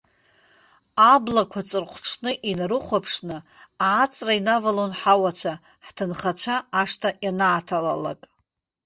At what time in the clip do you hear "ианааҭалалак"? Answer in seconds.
7.25-8.21